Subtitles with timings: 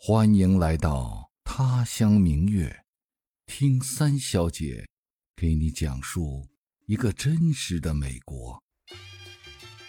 [0.00, 2.84] 欢迎来到他乡明月，
[3.44, 4.88] 听三小姐
[5.36, 6.48] 给你讲述
[6.86, 8.62] 一个真实的美国。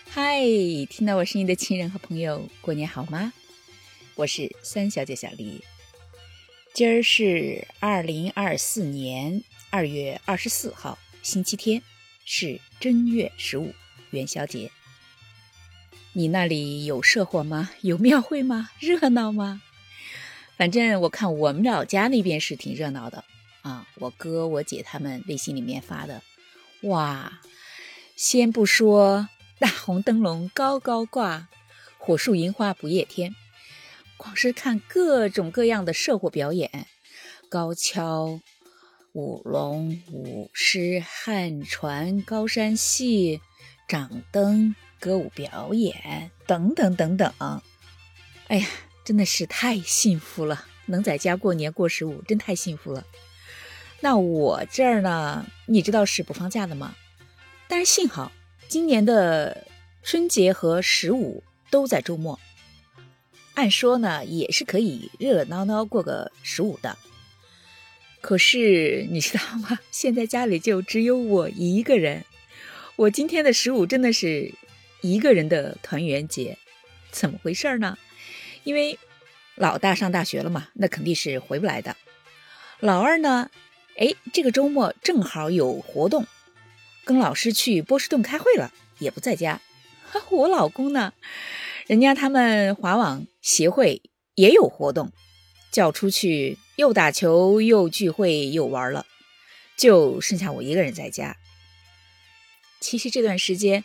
[0.09, 0.41] 嗨，
[0.89, 3.31] 听到我声音的亲人和朋友，过年好吗？
[4.15, 5.63] 我是三小姐小丽。
[6.73, 11.81] 今儿是二零二四年二月二十四号，星期天，
[12.25, 13.73] 是正月十五，
[14.11, 14.70] 元宵节。
[16.20, 17.70] 你那里有社火吗？
[17.80, 18.71] 有庙会吗？
[18.77, 19.62] 热闹吗？
[20.57, 23.23] 反正我看我们老家那边是挺热闹的
[23.61, 23.88] 啊！
[23.99, 26.21] 我哥我姐他们微信里面发的，
[26.81, 27.39] 哇！
[28.17, 31.47] 先不说大红灯笼高高挂，
[31.97, 33.33] 火树银花不夜天，
[34.17, 36.86] 光是看各种各样的社火表演，
[37.47, 38.41] 高跷、
[39.13, 43.39] 舞龙、舞狮、汉船、高山戏、
[43.88, 47.34] 掌灯、歌舞表演等等等等，
[48.48, 48.67] 哎呀！
[49.05, 53.08] 真的是太幸福了，能在家过年过十五，真太幸福了。
[54.02, 56.95] 那我这儿呢，你知道是不放假的吗？
[57.67, 58.31] 但是幸好
[58.67, 59.66] 今年的
[60.03, 62.39] 春节和十五都在周末，
[63.55, 66.95] 按说呢也是可以热热闹闹过个十五的。
[68.22, 69.80] 可是你知道吗？
[69.89, 72.25] 现在家里就只有我一个人，
[72.95, 74.53] 我今天的十五真的是
[75.02, 76.58] 一个人的团圆节，
[77.11, 77.97] 怎么回事呢？
[78.64, 79.00] 因为
[79.55, 81.95] 老大上大学了嘛，那肯定是回不来的。
[82.80, 83.50] 老二呢，
[83.97, 86.25] 哎，这个周末正好有活动，
[87.05, 89.61] 跟老师去波士顿开会了，也不在家。
[90.31, 91.14] 我老公呢，
[91.88, 94.02] 人家他们华网协会
[94.36, 95.11] 也有活动，
[95.72, 99.05] 叫出去又打球又聚会又玩了，
[99.77, 101.38] 就剩下我一个人在家。
[102.80, 103.83] 其实这段时间，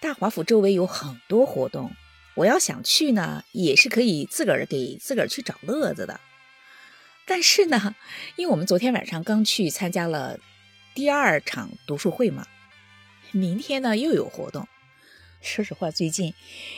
[0.00, 1.92] 大华府周围有很多活动。
[2.34, 6.20] 我要想去呢，也是可以自个儿给自个儿去找乐子的。
[7.26, 7.96] 但是呢，
[8.36, 10.38] 因为我们昨天晚上刚去参加了
[10.94, 12.46] 第二场读书会嘛，
[13.32, 14.68] 明天呢又有活动。
[15.40, 16.32] 说实话，最近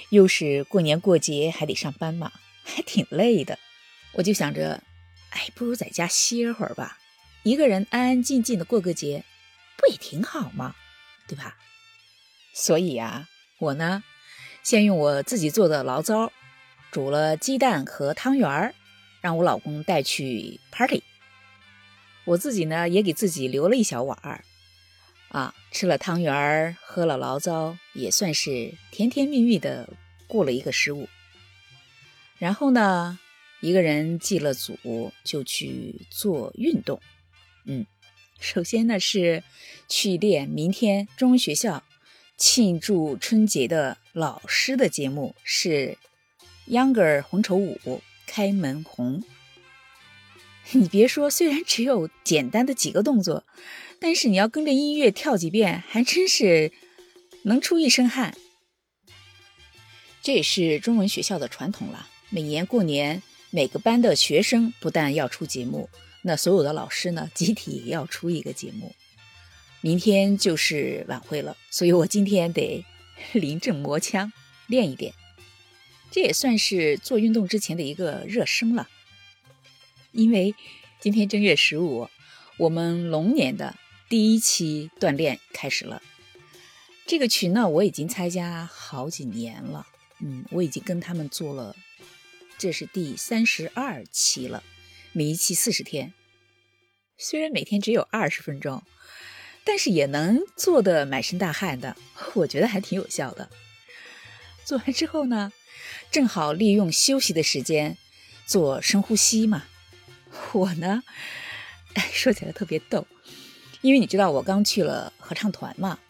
[0.09, 2.33] 又是过年过节还得上班嘛，
[2.65, 3.59] 还挺累的。
[4.13, 4.83] 我就想着，
[5.31, 6.99] 哎，不如在家歇会儿吧，
[7.43, 9.25] 一个人安安静静的过个节，
[9.77, 10.75] 不也挺好吗？
[11.29, 11.59] 对吧？
[12.53, 13.29] 所以啊，
[13.59, 14.03] 我呢。
[14.63, 16.31] 先用我自己做的醪糟
[16.91, 18.75] 煮了鸡蛋和汤圆儿，
[19.23, 21.03] 让我老公带去 party。
[22.27, 24.45] 我自己呢也给自己留了一小碗儿，
[25.31, 29.89] 啊，吃了汤圆儿，喝了醪糟，也算是甜甜蜜蜜的
[30.27, 31.09] 过了一个十五。
[32.37, 33.19] 然后呢，
[33.61, 37.01] 一个人祭了祖，就去做运动。
[37.65, 37.87] 嗯，
[38.39, 39.43] 首先呢是
[39.89, 41.83] 去练明天中学校。
[42.41, 45.99] 庆祝春节的老师的节目是
[46.73, 49.21] 《Younger 红绸舞开门红》。
[50.73, 53.45] 你别说，虽然只有简单的几个动作，
[54.01, 56.73] 但是你要跟着音乐跳几遍，还真是
[57.43, 58.35] 能出一身汗。
[60.23, 62.09] 这也是中文学校的传统了。
[62.31, 65.91] 每年过年，每个班的学生不但要出节目，
[66.23, 68.95] 那所有的老师呢，集体也要出一个节目。
[69.83, 72.85] 明天就是晚会了，所以我今天得
[73.33, 74.31] 临阵磨枪
[74.67, 75.15] 练一练，
[76.11, 78.89] 这也算是做运动之前的一个热身了。
[80.13, 80.55] 因为
[81.01, 82.09] 今天正月十五，
[82.59, 83.75] 我们龙年的
[84.11, 86.03] 第一期锻炼开始了。
[87.07, 89.87] 这个群呢，我已经参加好几年了，
[90.19, 91.75] 嗯，我已经跟他们做了，
[92.59, 94.63] 这是第三十二期了，
[95.13, 96.13] 每一期四十天，
[97.17, 98.83] 虽然每天只有二十分钟。
[99.73, 101.97] 但是也能做的满身大汗的，
[102.35, 103.49] 我觉得还挺有效的。
[104.65, 105.53] 做完之后呢，
[106.11, 107.97] 正好利用休息的时间
[108.45, 109.67] 做深呼吸嘛。
[110.51, 111.05] 我呢，
[111.95, 113.07] 哎，说起来特别逗，
[113.81, 116.01] 因为你知道我刚去了合唱团嘛，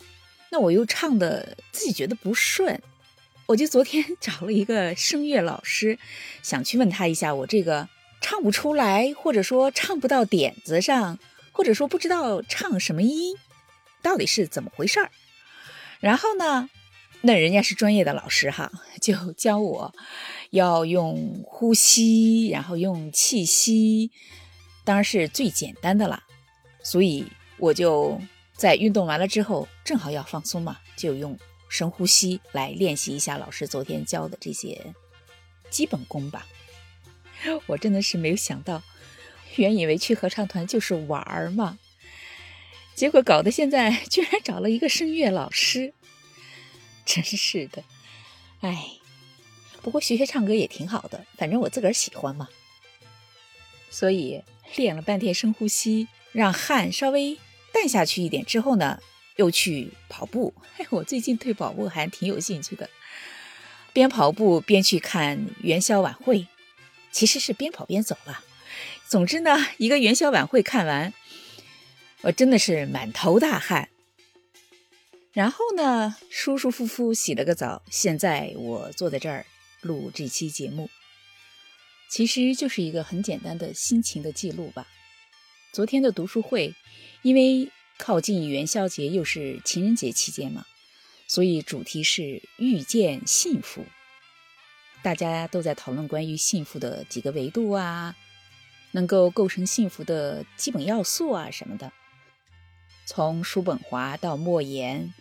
[0.50, 2.80] 那我又唱的自己觉得不顺，
[3.44, 5.98] 我就昨天 找了一个声乐老师，
[6.42, 7.90] 想去问他一下我这个
[8.22, 11.18] 唱不出来，或者说唱不到点子上。
[11.52, 13.36] 或者说不知道唱什么音，
[14.02, 15.10] 到底是怎么回事儿？
[16.00, 16.70] 然后呢，
[17.22, 19.94] 那人家是专业的老师哈， 就教我
[20.50, 24.10] 要用呼吸，然后用气息，
[24.84, 26.22] 当然是最简单的啦。
[26.82, 27.26] 所以
[27.58, 28.20] 我就
[28.54, 31.38] 在运动完了之后，正好要放松嘛，就用
[31.68, 34.94] 深呼吸来练习一下老师昨天教的这些
[35.68, 36.46] 基本功吧。
[37.66, 38.82] 我真的是没有想到。
[39.56, 41.78] 原以为去合唱团就是玩儿嘛，
[43.00, 45.94] 结果搞得现在 居然找了一个声乐老师，
[47.06, 47.82] 真是的，
[48.60, 48.90] 哎，
[49.80, 52.50] 不过学学唱歌也挺好的，反正我自个儿喜欢嘛。
[53.88, 54.42] 所以
[54.76, 57.38] 练了半天深呼吸，让汗稍微
[57.72, 59.00] 淡下去一点之后呢，
[59.36, 60.52] 又去跑步。
[60.76, 62.90] 哎，我最近对跑步还挺有兴趣的，
[63.94, 66.46] 边跑步边去看元宵晚会，
[67.10, 68.44] 其实是边跑边走了。
[69.08, 71.14] 总之呢，一个元宵晚会看完，
[72.22, 73.88] 我真的是满头大汗。
[75.32, 79.46] 然后呢，舒舒服服洗了个澡，现在我坐在这儿
[79.80, 80.90] 录这期节目，
[82.10, 84.86] 其实就是一个很简单的心情的记录吧。
[85.72, 86.74] 昨天的读书会，
[87.22, 90.66] 因为靠近元宵节，又是情人节期间嘛，
[91.28, 93.86] 所以主题是遇见幸福。
[95.02, 98.16] 大家都在讨论关于幸福的几个维度啊。
[98.92, 101.92] 能够构成幸福的基本要素啊什么的，
[103.12, 105.12] 从叔本华到莫言，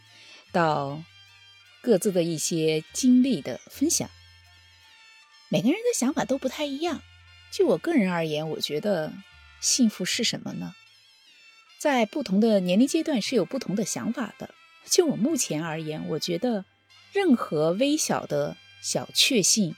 [0.52, 1.02] 到
[1.82, 4.08] 各自的一些经历的分享，
[5.50, 7.02] 每个人的想法都不太一样。
[7.52, 9.12] 就我个人而言，我觉得
[9.60, 10.76] 幸福是什么呢？
[11.80, 14.54] 在不同的年龄阶段是有不同的想法的。
[14.86, 16.66] 就我目前而言，我觉得
[17.12, 19.76] 任何微小的小确幸，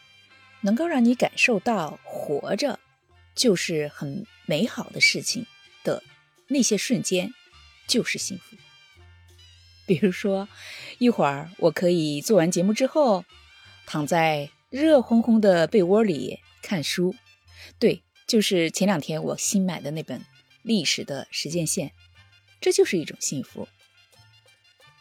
[0.59, 2.77] 能够让你感受到活着。
[3.33, 5.45] 就是很美好的事情
[5.85, 6.03] 的
[6.47, 7.33] 那些瞬间，
[7.91, 8.55] 就是幸福。
[9.85, 10.47] 比如说，
[10.97, 13.25] 一会儿我可以做完节目之后，
[13.85, 17.13] 躺在热烘烘的被窝里看书。
[17.77, 20.23] 对，就是前两天我新买的那本
[20.63, 21.91] 历史的时间线，
[22.61, 23.67] 这就是一种幸福。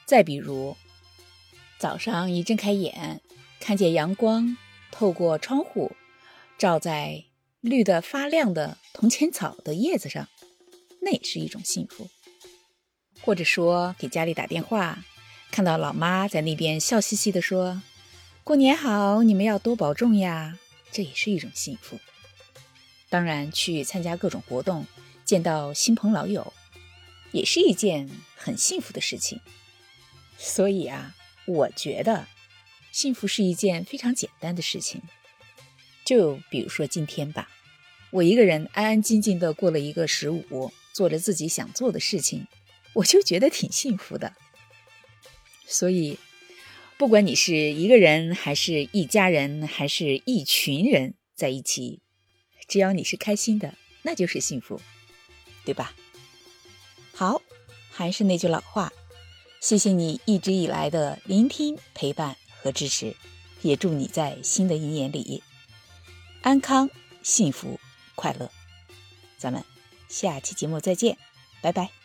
[0.05, 0.77] 再比如，
[1.79, 3.21] 早上一睁开眼，
[3.61, 4.57] 看见阳光
[4.91, 5.93] 透过窗户
[6.59, 7.25] 照在。
[7.63, 10.31] 绿的发亮的铜钱草的叶子上，
[11.03, 12.09] 那也是一种幸福。
[13.23, 15.05] 或者说给家里打电话，
[15.51, 17.83] 看到老妈在那边笑嘻嘻的说
[18.43, 20.59] ：“过年好，你们要多保重呀。”
[20.93, 22.01] 这也是一种幸福。
[23.09, 24.87] 当然，去参加各种活动，
[25.25, 26.53] 见到新朋老友，
[27.31, 29.41] 也是一件很幸福的事情。
[30.37, 31.15] 所以啊，
[31.47, 32.27] 我觉得
[32.91, 35.03] 幸福是一件非常简单的事情。
[36.05, 37.49] 就比如说今天吧，
[38.11, 42.49] 我一个人安安静静的过了一个十五，做着自己想做的事情，
[42.95, 44.35] 我就觉得挺幸福的。
[45.67, 46.19] 所以，
[46.99, 52.01] 不管你是一个人，还是一家人，还是一群人在一起，
[52.67, 54.81] 只要你是开心的，那就是幸福，
[55.65, 55.95] 对吧？
[57.15, 57.41] 好，
[57.91, 58.93] 还是那句老话，
[59.61, 63.15] 谢谢你一直以来的聆听、陪伴和支持，
[63.63, 65.43] 也祝你在新的一年里。
[66.43, 66.89] 安康、
[67.23, 67.79] 幸福、
[68.15, 68.51] 快乐，
[69.37, 69.63] 咱们
[70.09, 71.17] 下期节目再见，
[71.61, 72.00] 拜拜。